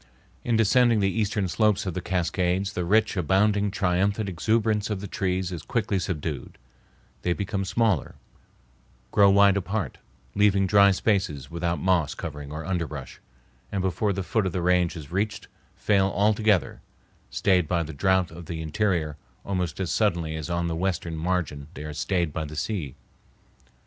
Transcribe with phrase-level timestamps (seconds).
[0.43, 5.05] In descending the eastern slopes of the Cascades the rich, abounding, triumphant exuberance of the
[5.05, 6.57] trees is quickly subdued;
[7.21, 8.15] they become smaller,
[9.11, 9.99] grow wide apart,
[10.33, 13.21] leaving dry spaces without moss covering or underbrush,
[13.71, 16.81] and before the foot of the range is reached, fail altogether,
[17.29, 21.67] stayed by the drouth of the interior almost as suddenly as on the western margin
[21.75, 22.95] they are stayed by the sea.